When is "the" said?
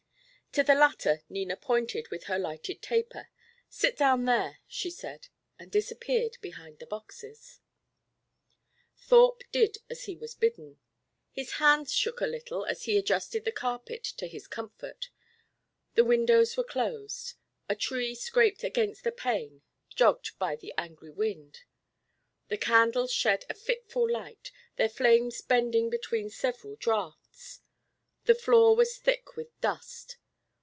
0.63-0.75, 6.79-6.85, 13.45-13.53, 15.93-16.03, 19.05-19.13, 20.57-20.73, 22.49-22.57, 28.25-28.35